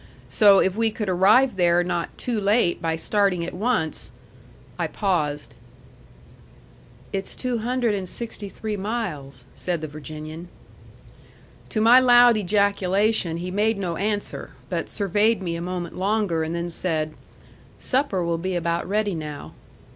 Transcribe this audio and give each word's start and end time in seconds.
So 0.29 0.57
if 0.57 0.75
we 0.75 0.89
could 0.89 1.09
arrive 1.09 1.57
there 1.57 1.83
not 1.83 2.17
too 2.17 2.41
late 2.41 2.81
by 2.81 2.95
starting 2.95 3.45
at 3.45 3.53
once" 3.53 4.11
I 4.79 4.87
paused. 4.87 5.53
"It's 7.13 7.35
two 7.35 7.59
hundred 7.59 7.93
and 7.93 8.09
sixty 8.09 8.49
three 8.49 8.75
miles," 8.75 9.45
said 9.53 9.79
the 9.79 9.87
Virginian. 9.87 10.47
To 11.69 11.81
my 11.81 11.99
loud 11.99 12.35
ejaculation 12.35 13.37
he 13.37 13.51
made 13.51 13.77
no 13.77 13.95
answer, 13.95 14.49
but 14.71 14.89
surveyed 14.89 15.39
me 15.39 15.55
a 15.55 15.61
moment 15.61 15.95
longer, 15.95 16.41
and 16.41 16.55
then 16.55 16.71
said, 16.71 17.13
"Supper 17.77 18.23
will 18.23 18.39
be 18.39 18.55
about 18.55 18.89
ready 18.89 19.13
now." 19.13 19.53